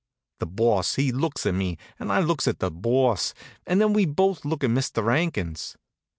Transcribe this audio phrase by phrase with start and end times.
[0.39, 3.35] The Boss he looks at me, and I looks at the Boss,
[3.67, 5.75] and then we both looks at Mister 'Ankins.